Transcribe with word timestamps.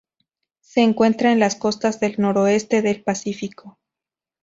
Se 0.61 0.81
encuentra 0.81 1.31
en 1.31 1.39
las 1.39 1.55
costas 1.55 1.99
del 1.99 2.15
noroeste 2.19 2.81
del 2.81 3.03
Pacífico. 3.03 3.77